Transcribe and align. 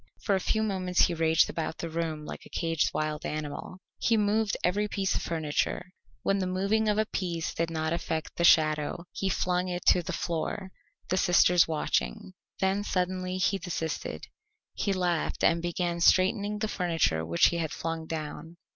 For 0.23 0.33
a 0.33 0.39
few 0.39 0.63
moments 0.63 1.01
he 1.01 1.13
raged 1.13 1.47
about 1.47 1.77
the 1.77 1.87
room 1.87 2.25
like 2.25 2.43
a 2.43 2.49
caged 2.49 2.89
wild 2.91 3.23
animal. 3.23 3.77
He 3.99 4.17
moved 4.17 4.57
every 4.63 4.87
piece 4.87 5.13
of 5.13 5.21
furniture; 5.21 5.93
when 6.23 6.39
the 6.39 6.47
moving 6.47 6.89
of 6.89 6.97
a 6.97 7.05
piece 7.05 7.53
did 7.53 7.69
not 7.69 7.93
affect 7.93 8.35
the 8.35 8.43
shadow, 8.43 9.05
he 9.11 9.29
flung 9.29 9.67
it 9.67 9.85
to 9.89 10.01
the 10.01 10.11
floor, 10.11 10.71
the 11.09 11.17
sisters 11.17 11.67
watching. 11.67 12.33
Then 12.59 12.83
suddenly 12.83 13.37
he 13.37 13.59
desisted. 13.59 14.25
He 14.73 14.91
laughed 14.91 15.43
and 15.43 15.61
began 15.61 15.99
straightening 15.99 16.57
the 16.57 16.67
furniture 16.67 17.23
which 17.23 17.49
he 17.49 17.57
had 17.59 17.71
flung 17.71 18.07
down. 18.07 18.57